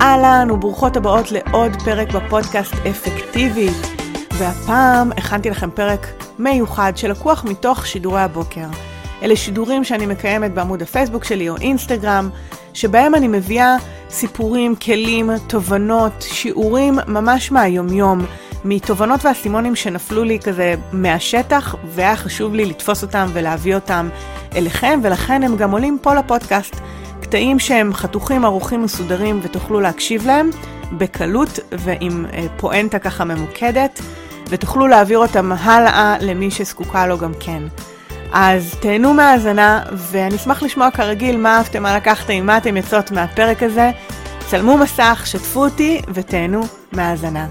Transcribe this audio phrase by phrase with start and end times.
[0.00, 3.76] אהלן וברוכות הבאות לעוד פרק בפודקאסט אפקטיבית.
[4.38, 6.06] והפעם הכנתי לכם פרק
[6.38, 8.66] מיוחד שלקוח מתוך שידורי הבוקר.
[9.22, 12.30] אלה שידורים שאני מקיימת בעמוד הפייסבוק שלי או אינסטגרם,
[12.74, 13.76] שבהם אני מביאה
[14.10, 18.26] סיפורים, כלים, תובנות, שיעורים ממש מהיומיום,
[18.64, 24.08] מתובנות ואסימונים שנפלו לי כזה מהשטח, והיה חשוב לי לתפוס אותם ולהביא אותם
[24.56, 26.76] אליכם, ולכן הם גם עולים פה לפודקאסט.
[27.26, 30.50] קטעים שהם חתוכים, ערוכים, מסודרים, ותוכלו להקשיב להם
[30.98, 34.00] בקלות ועם אה, פואנטה ככה ממוקדת,
[34.48, 37.62] ותוכלו להעביר אותם הלאה למי שזקוקה לו גם כן.
[38.32, 43.62] אז תהנו מהאזנה, ואני אשמח לשמוע כרגיל מה אהבתם, מה לקחתם, מה אתם יוצאות מהפרק
[43.62, 43.90] הזה.
[44.50, 46.60] צלמו מסך, שתפו אותי ותהנו
[46.92, 47.48] מהאזנה.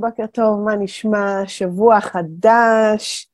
[0.00, 1.42] בוקר טוב, מה נשמע?
[1.46, 3.31] שבוע חדש,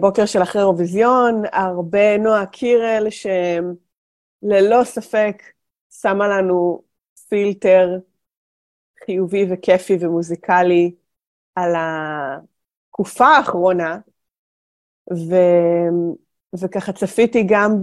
[0.00, 5.42] בוקר של אחרי אירוויזיון, הרבה נועה קירל, שללא ספק
[5.90, 6.82] שמה לנו
[7.28, 7.98] פילטר
[9.04, 10.94] חיובי וכיפי ומוזיקלי
[11.54, 13.98] על התקופה האחרונה,
[15.12, 15.34] ו,
[16.60, 17.80] וככה צפיתי גם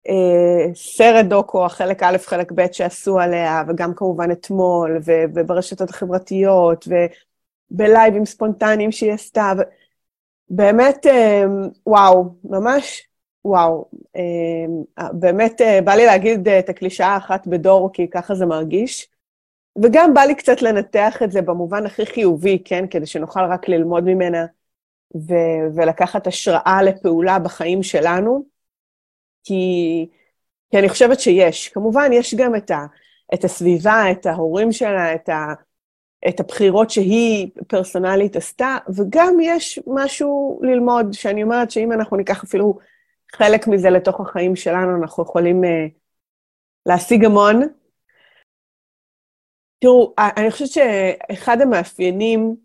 [0.00, 6.88] בסרט אה, דוקו, החלק א', חלק ב' שעשו עליה, וגם כמובן אתמול, ו, וברשתות החברתיות,
[7.70, 9.52] ובלייבים ספונטניים שהיא עשתה.
[9.58, 9.62] ו...
[10.48, 11.44] באמת, אה,
[11.86, 13.08] וואו, ממש
[13.44, 13.90] וואו.
[14.16, 19.08] אה, באמת בא לי להגיד את הקלישאה האחת בדור, כי ככה זה מרגיש.
[19.82, 22.84] וגם בא לי קצת לנתח את זה במובן הכי חיובי, כן?
[22.90, 24.46] כדי שנוכל רק ללמוד ממנה
[25.16, 28.44] ו- ולקחת השראה לפעולה בחיים שלנו.
[29.44, 30.08] כי,
[30.70, 31.68] כי אני חושבת שיש.
[31.68, 32.86] כמובן, יש גם את, ה-
[33.34, 35.54] את הסביבה, את ההורים שלה, את, ה-
[36.28, 42.78] את הבחירות שהיא פרסונלית עשתה, וגם יש משהו ללמוד, שאני אומרת שאם אנחנו ניקח אפילו
[43.34, 45.66] חלק מזה לתוך החיים שלנו, אנחנו יכולים uh,
[46.86, 47.62] להשיג המון.
[49.78, 52.56] תראו, אני חושבת שאחד המאפיינים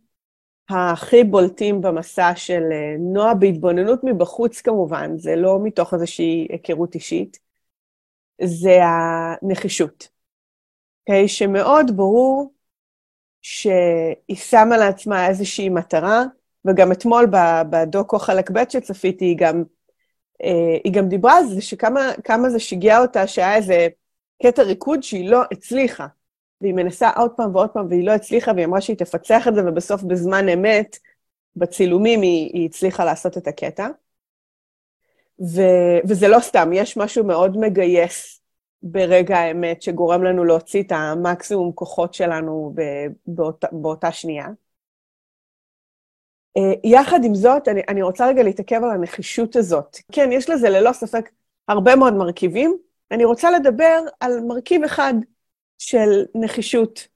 [0.69, 7.39] הכי בולטים במסע של אה, נועה, בהתבוננות מבחוץ כמובן, זה לא מתוך איזושהי היכרות אישית,
[8.43, 10.03] זה הנחישות.
[10.03, 10.07] Okay,
[11.09, 11.27] אוקיי?
[11.27, 12.53] שמאוד ברור
[13.41, 16.23] שהיא שמה לעצמה איזושהי מטרה,
[16.65, 17.27] וגם אתמול
[17.69, 19.63] בדוקו חלק ב' שצפיתי, היא גם,
[20.43, 23.87] אה, היא גם דיברה על זה שכמה זה שיגע אותה שהיה איזה
[24.43, 26.07] קטע ריקוד שהיא לא הצליחה.
[26.61, 29.61] והיא מנסה עוד פעם ועוד פעם, והיא לא הצליחה, והיא אמרה שהיא תפצח את זה,
[29.65, 30.97] ובסוף בזמן אמת,
[31.55, 33.87] בצילומים, היא, היא הצליחה לעשות את הקטע.
[35.41, 35.61] ו,
[36.07, 38.40] וזה לא סתם, יש משהו מאוד מגייס
[38.83, 42.75] ברגע האמת, שגורם לנו להוציא את המקסימום כוחות שלנו
[43.27, 44.47] באות, באותה שנייה.
[46.57, 49.97] Uh, יחד עם זאת, אני, אני רוצה רגע להתעכב על הנחישות הזאת.
[50.11, 51.29] כן, יש לזה ללא ספק
[51.67, 52.77] הרבה מאוד מרכיבים.
[53.11, 55.13] אני רוצה לדבר על מרכיב אחד
[55.77, 57.07] של נחישות.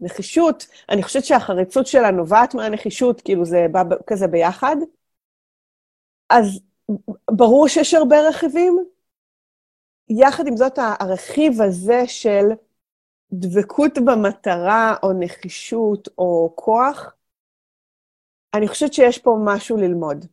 [0.00, 4.76] נחישות, אני חושבת שהחריצות שלה נובעת מהנחישות, כאילו זה בא כזה ביחד.
[6.30, 6.60] אז
[7.30, 8.95] ברור שיש הרבה רכיבים.
[10.08, 12.44] יחד עם זאת, הרכיב הזה של
[13.32, 17.12] דבקות במטרה, או נחישות, או כוח,
[18.54, 20.26] אני חושבת שיש פה משהו ללמוד.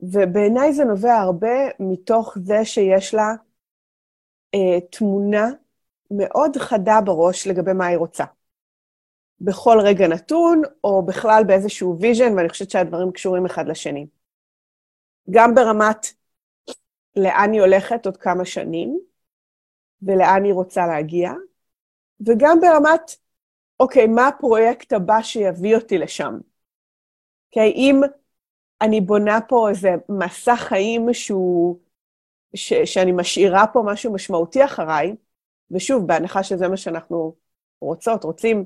[0.00, 3.34] ובעיניי זה נובע הרבה מתוך זה שיש לה
[4.54, 5.46] אה, תמונה
[6.10, 8.24] מאוד חדה בראש לגבי מה היא רוצה.
[9.40, 14.06] בכל רגע נתון, או בכלל באיזשהו vision, ואני חושבת שהדברים קשורים אחד לשני.
[15.30, 16.06] גם ברמת
[17.16, 19.00] לאן היא הולכת עוד כמה שנים,
[20.02, 21.32] ולאן היא רוצה להגיע,
[22.26, 23.16] וגם ברמת,
[23.80, 26.38] אוקיי, מה הפרויקט הבא שיביא אותי לשם?
[27.48, 28.00] אוקיי, אם
[28.82, 31.78] אני בונה פה איזה מסע חיים שהוא,
[32.54, 35.16] ש, שאני משאירה פה משהו משמעותי אחריי,
[35.70, 37.34] ושוב, בהנחה שזה מה שאנחנו
[37.80, 38.64] רוצות, רוצים,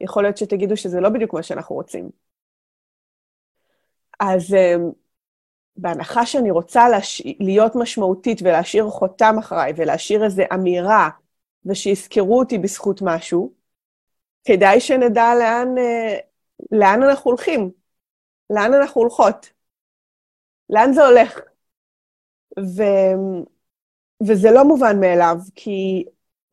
[0.00, 2.10] יכול להיות שתגידו שזה לא בדיוק מה שאנחנו רוצים.
[4.20, 4.90] אז אמ,
[5.76, 7.22] בהנחה שאני רוצה לש...
[7.40, 11.08] להיות משמעותית ולהשאיר חותם אחריי ולהשאיר איזו אמירה
[11.66, 13.52] ושיזכרו אותי בזכות משהו,
[14.44, 16.16] כדאי שנדע לאן, אה,
[16.72, 17.70] לאן אנחנו הולכים,
[18.50, 19.50] לאן אנחנו הולכות,
[20.70, 21.40] לאן זה הולך.
[22.58, 22.82] ו...
[24.26, 26.04] וזה לא מובן מאליו, כי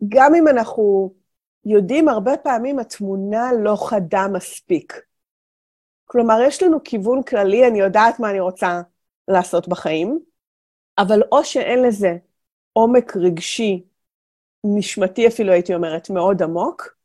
[0.09, 1.13] גם אם אנחנו
[1.65, 5.01] יודעים, הרבה פעמים התמונה לא חדה מספיק.
[6.05, 8.81] כלומר, יש לנו כיוון כללי, אני יודעת מה אני רוצה
[9.31, 10.19] לעשות בחיים,
[10.97, 12.17] אבל או שאין לזה
[12.73, 13.83] עומק רגשי,
[14.63, 16.95] נשמתי אפילו, הייתי אומרת, מאוד עמוק,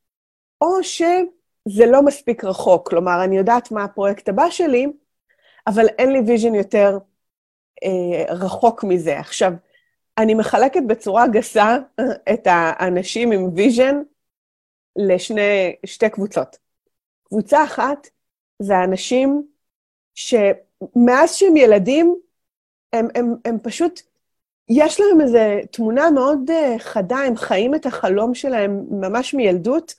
[0.61, 2.89] או שזה לא מספיק רחוק.
[2.89, 4.87] כלומר, אני יודעת מה הפרויקט הבא שלי,
[5.67, 6.99] אבל אין לי vision יותר
[7.85, 9.19] אה, רחוק מזה.
[9.19, 9.53] עכשיו,
[10.19, 11.77] אני מחלקת בצורה גסה
[12.33, 14.03] את האנשים עם vision
[14.97, 16.59] לשתי קבוצות.
[17.25, 18.09] קבוצה אחת
[18.59, 19.47] זה האנשים
[20.85, 22.17] שמאז שהם ילדים,
[22.93, 24.01] הם, הם, הם פשוט,
[24.69, 25.39] יש להם איזו
[25.71, 29.95] תמונה מאוד uh, חדה, הם חיים את החלום שלהם ממש מילדות,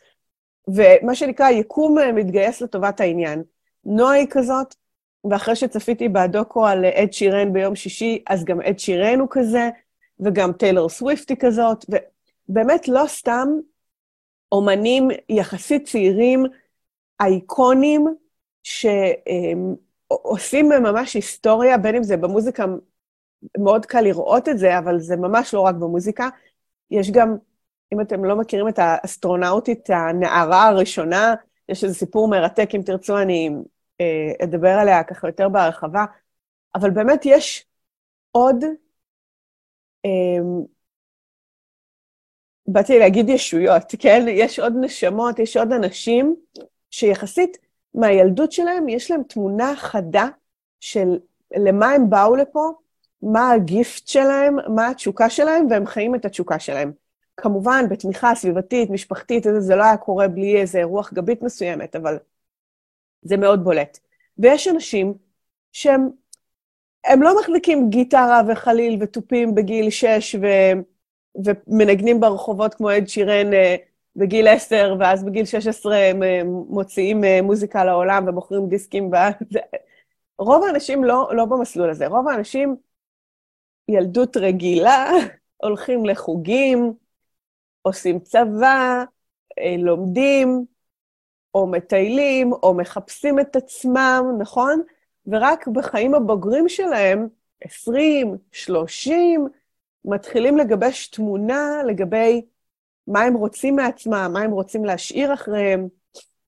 [0.68, 3.44] ומה שנקרא, יקום uh, מתגייס לטובת העניין.
[3.86, 4.76] נועה היא כזאת,
[5.30, 9.70] ואחרי שצפיתי בדוקו על אד שירן ביום שישי, אז גם אד שירן הוא כזה,
[10.20, 11.86] וגם טיילור סוויפט היא כזאת,
[12.50, 13.48] ובאמת לא סתם
[14.52, 16.44] אומנים יחסית צעירים,
[17.22, 18.08] אייקונים,
[20.14, 22.66] שעושים ממש היסטוריה, בין אם זה במוזיקה,
[23.58, 26.30] מאוד קל לראות את זה, אבל זה ממש לא רק במוזיקה.
[26.92, 27.38] יש גם,
[27.94, 31.36] אם אתם לא מכירים את האסטרונאוטית, הנערה הראשונה,
[31.70, 33.50] יש איזה סיפור מרתק, אם תרצו, אני
[34.02, 36.06] אה, אדבר עליה ככה יותר בהרחבה,
[36.76, 37.66] אבל באמת יש
[38.32, 38.64] עוד,
[40.06, 40.40] אה,
[42.68, 44.26] באתי להגיד ישויות, כן?
[44.30, 46.36] יש עוד נשמות, יש עוד אנשים
[46.92, 47.58] שיחסית
[47.98, 50.28] מהילדות שלהם, יש להם תמונה חדה
[50.80, 51.20] של
[51.58, 52.72] למה הם באו לפה,
[53.22, 56.92] מה הגיפט שלהם, מה התשוקה שלהם, והם חיים את התשוקה שלהם.
[57.38, 62.18] כמובן, בתמיכה סביבתית, משפחתית, זה לא היה קורה בלי איזה רוח גבית מסוימת, אבל
[63.22, 64.00] זה מאוד בולט.
[64.38, 65.14] ויש אנשים
[65.72, 66.10] שהם
[67.06, 70.48] הם לא מחזיקים גיטרה וחליל ותופים בגיל 6 ו,
[71.46, 73.76] ומנגנים ברחובות כמו עד שירן אה,
[74.18, 79.12] בגיל 10, ואז בגיל 16 הם אה, מוציאים אה, מוזיקה לעולם ומוכרים דיסקים.
[80.40, 82.08] רוב האנשים לא, לא במסלול הזה.
[82.08, 82.76] רוב האנשים,
[83.88, 85.12] ילדות רגילה,
[85.64, 86.94] הולכים לחוגים,
[87.82, 89.04] עושים צבא,
[89.78, 90.66] לומדים,
[91.54, 94.82] או מטיילים, או מחפשים את עצמם, נכון?
[95.28, 97.28] ורק בחיים הבוגרים שלהם,
[97.62, 99.48] 20, 30,
[100.06, 102.42] מתחילים לגבש תמונה לגבי
[103.08, 105.88] מה הם רוצים מעצמם, מה הם רוצים להשאיר אחריהם,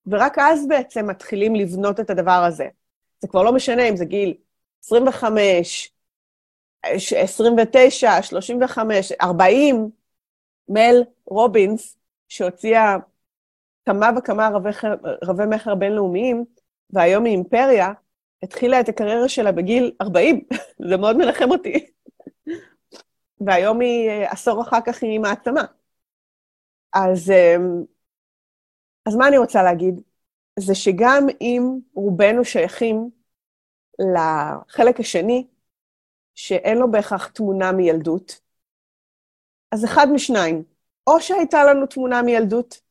[0.08, 2.68] ורק אז בעצם מתחילים לבנות את הדבר הזה.
[3.22, 4.34] זה כבר לא משנה אם זה גיל
[4.84, 5.92] 25,
[6.84, 9.90] 29, 35, 40,
[10.70, 11.98] מל רובינס,
[12.28, 12.98] שהוציאה
[13.86, 14.50] כמה וכמה
[15.24, 16.46] רבי, מכר בינלאומיים,
[16.90, 17.92] והיום היא אימפריה,
[18.44, 20.42] התחילה את הקריירה שלה בגיל 40,
[20.90, 21.86] זה מאוד מנחם אותי.
[23.46, 25.64] והיום היא, אה, עשור אחר כך היא מעצמה.
[26.94, 27.84] אז, אמ,
[29.06, 30.02] אז מה אני רוצה להגיד?
[30.60, 31.64] זה שגם אם
[31.94, 33.10] רובנו שייכים
[34.14, 35.48] לחלק השני,
[36.36, 38.42] שאין לו בהכרח תמונה מילדות,
[39.72, 40.64] אז אחד משניים,
[41.08, 42.82] או שהייתה לנו תמונה מילדות,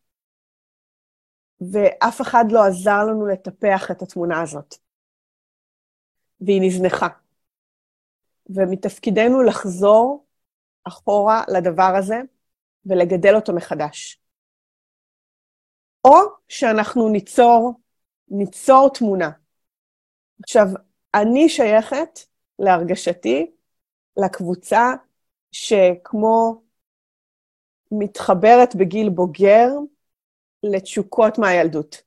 [1.73, 4.75] ואף אחד לא עזר לנו לטפח את התמונה הזאת.
[6.41, 7.09] והיא נזנחה.
[8.47, 10.27] ומתפקידנו לחזור
[10.85, 12.21] אחורה לדבר הזה
[12.89, 14.21] ולגדל אותו מחדש.
[16.05, 16.17] או
[16.49, 17.73] שאנחנו ניצור,
[18.29, 19.31] ניצור תמונה.
[20.43, 20.67] עכשיו,
[21.15, 22.21] אני שייכת,
[22.59, 23.51] להרגשתי,
[24.17, 24.93] לקבוצה
[25.53, 26.63] שכמו
[27.93, 29.69] מתחברת בגיל בוגר,
[30.63, 32.03] לתשוקות מהילדות.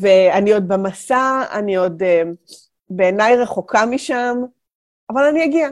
[0.00, 2.06] ואני עוד במסע, אני עוד uh,
[2.90, 4.36] בעיניי רחוקה משם,
[5.10, 5.68] אבל אני אגיע.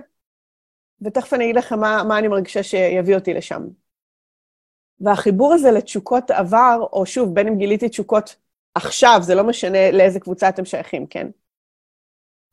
[1.03, 3.63] ותכף אני אגיד לכם מה, מה אני מרגישה שיביא אותי לשם.
[5.01, 8.37] והחיבור הזה לתשוקות עבר, או שוב, בין אם גיליתי תשוקות
[8.75, 11.27] עכשיו, זה לא משנה לאיזה קבוצה אתם שייכים, כן?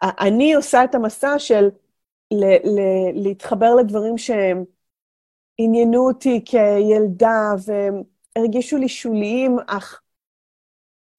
[0.01, 1.69] אני עושה את המסע של
[2.31, 4.63] ל- ל- להתחבר לדברים שהם
[5.57, 7.51] עניינו אותי כילדה
[8.36, 10.01] והרגישו לי שוליים, אך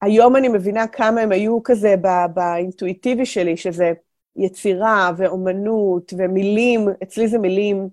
[0.01, 1.95] היום אני מבינה כמה הם היו כזה
[2.33, 3.91] באינטואיטיבי שלי, שזה
[4.39, 7.89] יצירה ואומנות ומילים, אצלי זה מילים,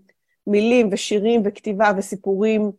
[0.47, 2.73] מילים ושירים וכתיבה וסיפורים,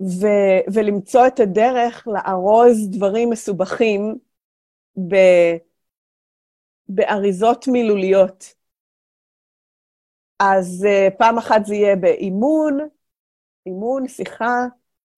[0.00, 0.26] ו,
[0.74, 4.18] ולמצוא את הדרך לארוז דברים מסובכים
[4.96, 5.16] ב,
[6.88, 8.54] באריזות מילוליות.
[10.38, 12.78] אז uh, פעם אחת זה יהיה באימון,
[13.66, 14.66] אימון, שיחה,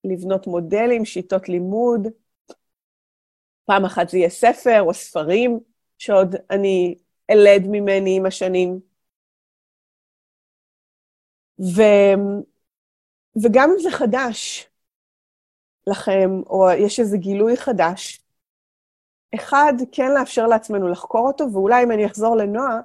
[0.04, 2.08] לבנות מודלים, שיטות לימוד.
[3.64, 5.60] פעם אחת זה יהיה ספר או ספרים,
[5.98, 6.94] שעוד אני
[7.30, 8.80] אלד ממני עם השנים.
[11.60, 11.82] ו...
[13.42, 14.68] וגם אם זה חדש
[15.86, 18.24] לכם, או יש איזה גילוי חדש,
[19.34, 22.80] אחד, כן לאפשר לעצמנו לחקור אותו, ואולי אם אני אחזור לנועה,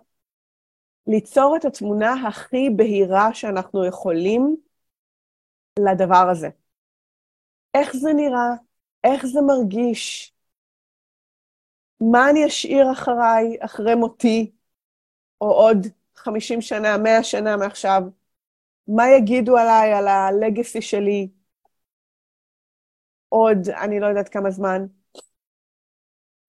[1.07, 4.55] ליצור את התמונה הכי בהירה שאנחנו יכולים
[5.79, 6.49] לדבר הזה.
[7.73, 8.49] איך זה נראה?
[9.03, 10.33] איך זה מרגיש?
[12.01, 14.51] מה אני אשאיר אחריי, אחרי מותי,
[15.41, 15.77] או עוד
[16.15, 18.01] 50 שנה, 100 שנה מעכשיו?
[18.87, 21.29] מה יגידו עליי, על הלגסי שלי,
[23.29, 24.85] עוד, אני לא יודעת כמה זמן?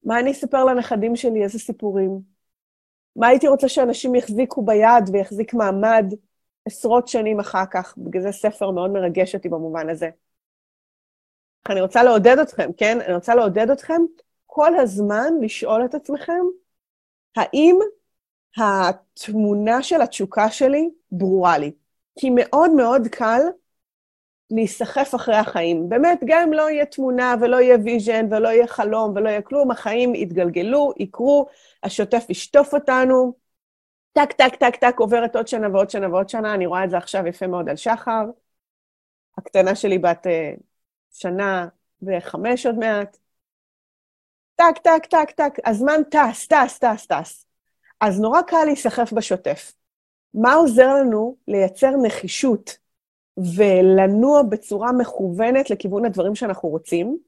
[0.04, 2.20] מה אני אספר לנכדים שלי, איזה סיפורים?
[3.16, 6.04] מה הייתי רוצה שאנשים יחזיקו ביד ויחזיק מעמד
[6.66, 7.94] עשרות שנים אחר כך?
[7.98, 10.10] בגלל זה ספר מאוד מרגש אותי במובן הזה.
[11.70, 12.98] אני רוצה לעודד אתכם, כן?
[13.00, 14.02] אני רוצה לעודד אתכם
[14.52, 16.44] כל הזמן לשאול את עצמכם,
[17.36, 17.78] האם
[18.56, 21.72] התמונה של התשוקה שלי ברורה לי?
[22.18, 23.40] כי מאוד מאוד קל
[24.50, 25.88] להיסחף אחרי החיים.
[25.88, 29.70] באמת, גם אם לא יהיה תמונה ולא יהיה vision ולא יהיה חלום ולא יהיה כלום,
[29.70, 31.46] החיים יתגלגלו, יקרו,
[31.82, 33.32] השוטף ישטוף אותנו.
[34.12, 36.96] טק, טק, טק, טק, עוברת עוד שנה ועוד שנה ועוד שנה, אני רואה את זה
[36.96, 38.24] עכשיו יפה מאוד על שחר.
[39.38, 40.60] הקטנה שלי בת אה,
[41.12, 41.68] שנה
[42.02, 43.16] וחמש עוד מעט.
[44.60, 47.46] טק, טק, טק, טק, הזמן טס, טס, טס, טס.
[48.00, 49.72] אז נורא קל להיסחף בשוטף.
[50.34, 52.78] מה עוזר לנו לייצר נחישות
[53.56, 57.18] ולנוע בצורה מכוונת לכיוון הדברים שאנחנו רוצים?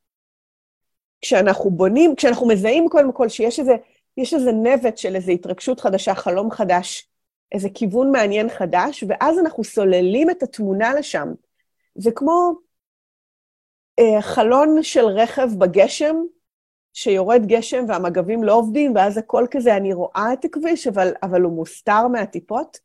[1.21, 3.73] כשאנחנו בונים, כשאנחנו מזהים קודם כל שיש איזה,
[4.17, 7.09] יש איזה נבט של איזו התרגשות חדשה, חלום חדש,
[7.53, 11.29] איזה כיוון מעניין חדש, ואז אנחנו סוללים את התמונה לשם.
[11.95, 12.53] זה כמו
[13.99, 16.17] אה, חלון של רכב בגשם,
[16.93, 21.53] שיורד גשם והמגבים לא עובדים, ואז הכל כזה, אני רואה את הכביש, אבל, אבל הוא
[21.53, 22.79] מוסתר מהטיפות,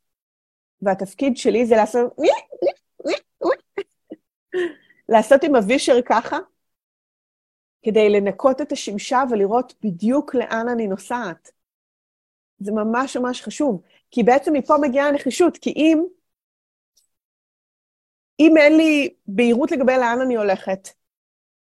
[0.82, 2.16] והתפקיד שלי זה לעשות...
[5.08, 6.38] לעשות עם הווישר ככה,
[7.82, 11.50] כדי לנקות את השמשה ולראות בדיוק לאן אני נוסעת.
[12.58, 16.04] זה ממש ממש חשוב, כי בעצם מפה מגיעה הנחישות, כי אם,
[18.40, 20.88] אם אין לי בהירות לגבי לאן אני הולכת,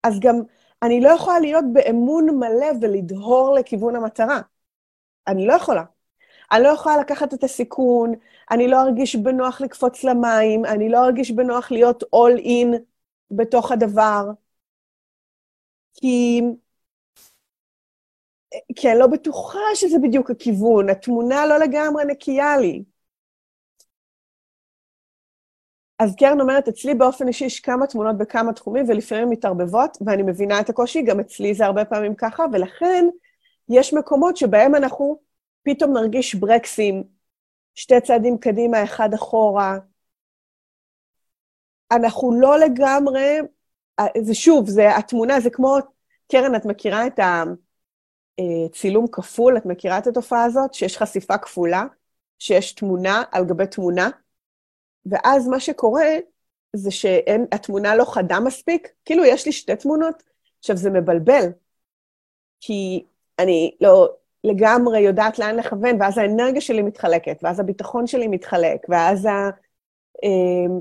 [0.04, 0.36] אז גם
[0.84, 4.42] אני לא יכולה להיות באמון מלא ולדהור לכיוון המטרה.
[5.28, 5.84] אני לא יכולה.
[6.52, 8.14] אני לא יכולה לקחת את הסיכון,
[8.52, 12.78] אני לא ארגיש בנוח לקפוץ למים, אני לא ארגיש בנוח להיות all in
[13.32, 14.24] בתוך הדבר,
[15.94, 16.42] כי...
[18.76, 22.84] כי אני לא בטוחה שזה בדיוק הכיוון, התמונה לא לגמרי נקייה לי.
[26.00, 30.60] אז קרן אומרת, אצלי באופן אישי יש כמה תמונות בכמה תחומים, ולפעמים מתערבבות, ואני מבינה
[30.60, 33.06] את הקושי, גם אצלי זה הרבה פעמים ככה, ולכן
[33.70, 35.20] יש מקומות שבהם אנחנו
[35.64, 37.04] פתאום נרגיש ברקסים,
[37.76, 39.78] שתי צעדים קדימה, אחד אחורה.
[41.92, 43.38] אנחנו לא לגמרי,
[44.22, 45.78] זה שוב, זה התמונה, זה כמו,
[46.32, 47.20] קרן, את מכירה את
[48.40, 49.58] הצילום כפול?
[49.58, 50.74] את מכירה את התופעה הזאת?
[50.74, 51.86] שיש חשיפה כפולה,
[52.40, 54.10] שיש תמונה על גבי תמונה,
[55.10, 56.08] ואז מה שקורה
[56.74, 60.24] זה שהתמונה לא חדה מספיק, כאילו יש לי שתי תמונות.
[60.60, 61.46] עכשיו, זה מבלבל,
[62.60, 63.06] כי
[63.40, 64.10] אני לא,
[64.44, 69.50] לגמרי יודעת לאן לכוון, ואז האנרגיה שלי מתחלקת, ואז הביטחון שלי מתחלק, ואז ה...
[70.24, 70.80] אה,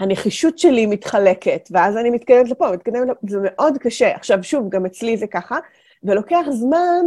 [0.00, 4.14] הנחישות שלי מתחלקת, ואז אני מתקדמת לפה, מתקדמת לפה, זה מאוד קשה.
[4.14, 5.58] עכשיו, שוב, גם אצלי זה ככה,
[6.02, 7.04] ולוקח זמן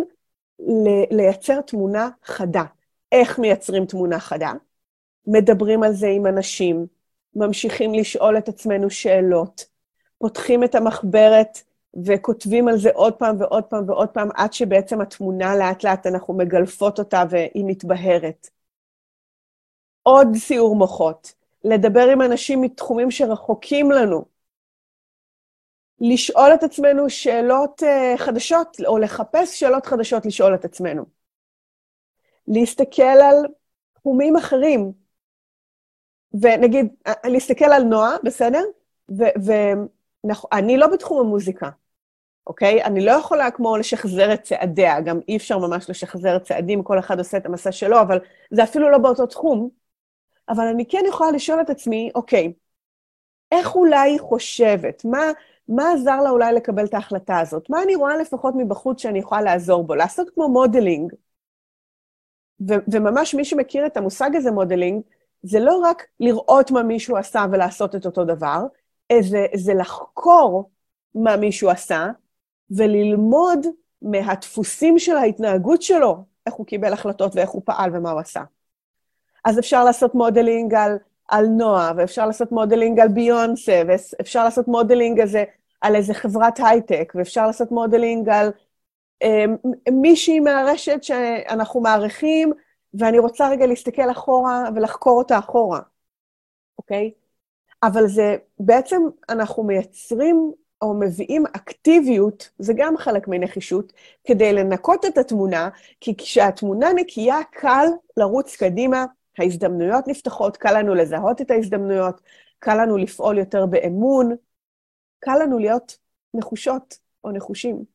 [1.11, 2.63] לייצר תמונה חדה.
[3.11, 4.51] איך מייצרים תמונה חדה?
[5.27, 6.85] מדברים על זה עם אנשים,
[7.35, 9.65] ממשיכים לשאול את עצמנו שאלות,
[10.17, 11.63] פותחים את המחברת
[12.05, 16.99] וכותבים על זה עוד פעם ועוד פעם ועוד פעם, עד שבעצם התמונה לאט-לאט אנחנו מגלפות
[16.99, 18.47] אותה והיא מתבהרת.
[20.03, 24.25] עוד סיור מוחות, לדבר עם אנשים מתחומים שרחוקים לנו,
[25.99, 31.05] לשאול את עצמנו שאלות uh, חדשות, או לחפש שאלות חדשות לשאול את עצמנו.
[32.47, 33.35] להסתכל על
[33.93, 34.91] תחומים אחרים,
[36.33, 36.87] ונגיד,
[37.25, 38.63] להסתכל על נועה, בסדר?
[39.13, 41.69] ואני לא בתחום המוזיקה,
[42.47, 42.83] אוקיי?
[42.83, 47.19] אני לא יכולה כמו לשחזר את צעדיה, גם אי אפשר ממש לשחזר צעדים, כל אחד
[47.19, 48.19] עושה את המסע שלו, אבל
[48.51, 49.69] זה אפילו לא באותו תחום.
[50.49, 52.53] אבל אני כן יכולה לשאול את עצמי, אוקיי,
[53.51, 55.05] איך אולי היא חושבת?
[55.05, 55.21] מה,
[55.67, 57.69] מה עזר לה אולי לקבל את ההחלטה הזאת?
[57.69, 59.95] מה אני רואה לפחות מבחוץ שאני יכולה לעזור בו?
[59.95, 61.13] לעשות כמו modeling.
[62.69, 65.01] ו- וממש מי שמכיר את המושג הזה, modeling,
[65.43, 68.63] זה לא רק לראות מה מישהו עשה ולעשות את אותו דבר,
[69.21, 70.69] זה, זה לחקור
[71.15, 72.07] מה מישהו עשה,
[72.71, 73.67] וללמוד
[74.01, 78.41] מהדפוסים של ההתנהגות שלו, איך הוא קיבל החלטות ואיך הוא פעל ומה הוא עשה.
[79.45, 85.19] אז אפשר לעשות modeling על, על נועה, ואפשר לעשות modeling על ביונסה, ואפשר לעשות modeling
[85.19, 85.43] הזה
[85.81, 88.51] על איזה חברת הייטק, ואפשר לעשות modeling על
[89.23, 89.45] אה,
[89.91, 92.53] מישהי מהרשת שאנחנו מעריכים,
[92.93, 95.79] ואני רוצה רגע להסתכל אחורה ולחקור אותה אחורה,
[96.77, 97.11] אוקיי?
[97.83, 103.93] אבל זה, בעצם אנחנו מייצרים או מביאים אקטיביות, זה גם חלק מנחישות,
[104.23, 105.69] כדי לנקות את התמונה,
[105.99, 107.85] כי כשהתמונה נקייה, קל
[108.17, 109.05] לרוץ קדימה,
[109.37, 112.21] ההזדמנויות נפתחות, קל לנו לזהות את ההזדמנויות,
[112.59, 114.35] קל לנו לפעול יותר באמון,
[115.19, 115.97] קל לנו להיות
[116.33, 117.85] נחושות או נחושים,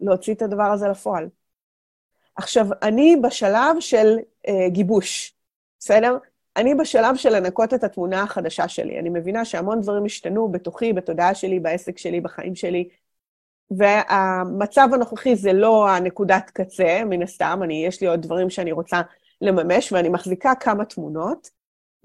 [0.00, 1.28] להוציא את הדבר הזה לפועל.
[2.36, 5.34] עכשיו, אני בשלב של אה, גיבוש,
[5.78, 6.18] בסדר?
[6.56, 8.98] אני בשלב של לנקות את התמונה החדשה שלי.
[8.98, 12.88] אני מבינה שהמון דברים השתנו בתוכי, בתודעה שלי, בעסק שלי, בחיים שלי,
[13.70, 19.00] והמצב הנוכחי זה לא הנקודת קצה, מן הסתם, אני, יש לי עוד דברים שאני רוצה
[19.40, 21.50] לממש, ואני מחזיקה כמה תמונות,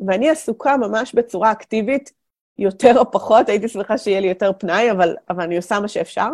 [0.07, 2.13] ואני עסוקה ממש בצורה אקטיבית,
[2.57, 6.29] יותר או פחות, הייתי שמחה שיהיה לי יותר פנאי, אבל, אבל אני עושה מה שאפשר,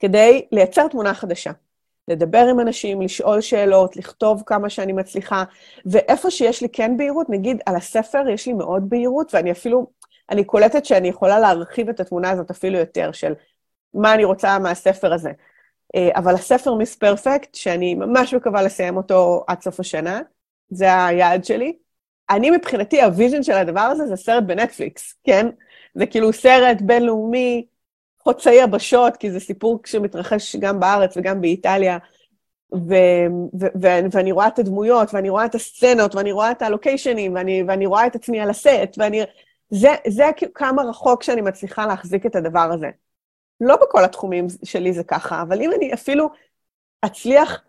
[0.00, 1.50] כדי לייצר תמונה חדשה.
[2.08, 5.44] לדבר עם אנשים, לשאול שאלות, לכתוב כמה שאני מצליחה,
[5.86, 9.86] ואיפה שיש לי כן בהירות, נגיד על הספר יש לי מאוד בהירות, ואני אפילו,
[10.30, 13.32] אני קולטת שאני יכולה להרחיב את התמונה הזאת אפילו יותר, של
[13.94, 15.32] מה אני רוצה מהספר הזה.
[15.94, 20.20] אה, אבל הספר Miss Perfect, שאני ממש מקווה לסיים אותו עד סוף השנה,
[20.70, 21.76] זה היעד שלי.
[22.30, 25.46] אני מבחינתי, ה vision של הדבר הזה זה סרט בנטפליקס, כן?
[25.94, 27.66] זה כאילו סרט בינלאומי,
[28.24, 31.98] חוצה יבשות, כי זה סיפור שמתרחש גם בארץ וגם באיטליה,
[32.74, 33.26] ו-
[33.60, 37.62] ו- ו- ואני רואה את הדמויות, ואני רואה את הסצנות, ואני רואה את הלוקיישנים, ואני,
[37.68, 39.22] ואני רואה את עצמי על הסט, ואני...
[39.70, 40.24] זה, זה
[40.54, 42.90] כמה רחוק שאני מצליחה להחזיק את הדבר הזה.
[43.60, 46.28] לא בכל התחומים שלי זה ככה, אבל אם אני אפילו
[47.04, 47.62] אצליח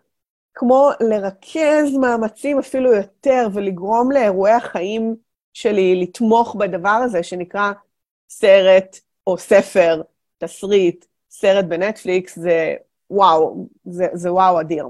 [0.54, 5.16] כמו לרכז מאמצים אפילו יותר ולגרום לאירועי החיים
[5.52, 7.72] שלי לתמוך בדבר הזה שנקרא
[8.28, 8.96] סרט
[9.26, 10.02] או ספר
[10.44, 12.74] תסריט, סרט בנטפליקס, זה
[13.10, 14.86] וואו, זה, זה וואו אדיר.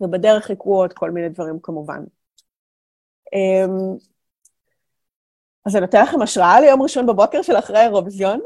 [0.00, 2.04] ובדרך יקרו עוד כל מיני דברים כמובן.
[3.34, 3.98] Um,
[5.64, 8.40] אז אני נותן לכם השראה ליום ראשון בבוקר של אחרי האירוויזיון.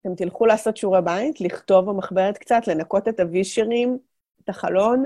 [0.00, 3.98] אתם תלכו לעשות שיעורי בית, לכתוב במחברת קצת, לנקות את הווישרים,
[4.44, 5.04] את החלון,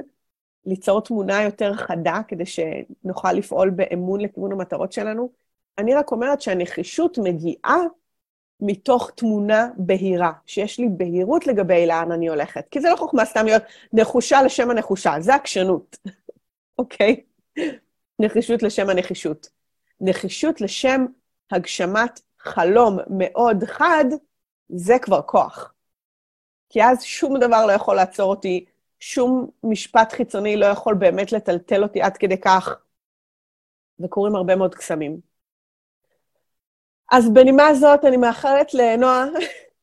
[0.66, 5.30] ליצור תמונה יותר חדה כדי שנוכל לפעול באמון לכיוון המטרות שלנו.
[5.78, 7.76] אני רק אומרת שהנחישות מגיעה
[8.60, 12.69] מתוך תמונה בהירה, שיש לי בהירות לגבי לאן אני הולכת.
[12.71, 13.62] כי זה לא חוכמה סתם להיות
[13.93, 15.97] נחושה לשם הנחושה, זה עקשנות,
[16.78, 17.25] אוקיי?
[18.19, 19.49] נחישות לשם הנחישות.
[20.00, 21.06] נחישות לשם
[21.50, 24.04] הגשמת חלום מאוד חד,
[24.69, 25.75] זה כבר כוח.
[26.69, 28.64] כי אז שום דבר לא יכול לעצור אותי,
[29.00, 32.76] שום משפט חיצוני לא יכול באמת לטלטל אותי עד כדי כך,
[34.00, 35.33] וקורים הרבה מאוד קסמים.
[37.12, 39.25] אז בנימה זאת, אני מאחלת לנועה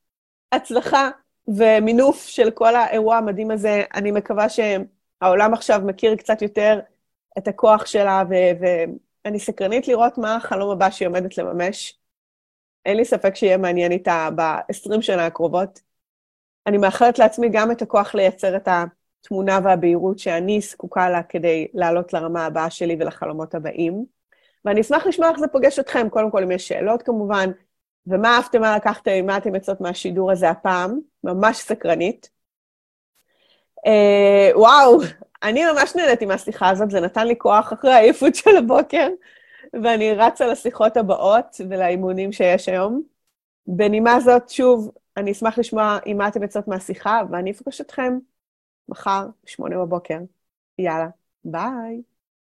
[0.52, 1.10] הצלחה
[1.48, 3.82] ומינוף של כל האירוע המדהים הזה.
[3.94, 6.80] אני מקווה שהעולם עכשיו מכיר קצת יותר
[7.38, 8.22] את הכוח שלה,
[8.60, 11.98] ואני סקרנית לראות מה החלום הבא שהיא עומדת לממש.
[12.86, 15.80] אין לי ספק שיהיה מעניין איתה ב-20 שנה הקרובות.
[16.66, 22.12] אני מאחלת לעצמי גם את הכוח לייצר את התמונה והבהירות שאני זקוקה לה כדי לעלות
[22.12, 24.04] לרמה הבאה שלי ולחלומות הבאים.
[24.64, 27.50] ואני אשמח לשמוע איך זה פוגש אתכם, קודם כל אם יש שאלות כמובן,
[28.06, 32.30] ומה אהבתם, מה לקחתם, מה אתם יוצאות מהשידור הזה הפעם, ממש סקרנית.
[33.86, 34.98] אה, וואו,
[35.42, 39.08] אני ממש נהניתי מהשיחה הזאת, זה נתן לי כוח אחרי העייפות של הבוקר,
[39.82, 43.02] ואני רצה לשיחות הבאות ולאימונים שיש היום.
[43.66, 48.18] בנימה זאת, שוב, אני אשמח לשמוע עם מה אתם יוצאות מהשיחה, ואני אפגוש אתכם
[48.88, 50.18] מחר, שמונה בבוקר.
[50.78, 51.08] יאללה,
[51.44, 52.11] ביי.